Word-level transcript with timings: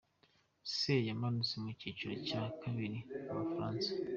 C 0.73 0.77
yamanutse 1.07 1.53
mu 1.63 1.71
cyiciro 1.79 2.13
cya 2.27 2.41
kabiri 2.61 2.97
mu 3.25 3.33
Bufaransa. 3.41 3.89